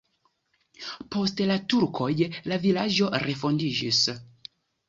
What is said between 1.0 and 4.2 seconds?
Post la turkoj la vilaĝo refondiĝis.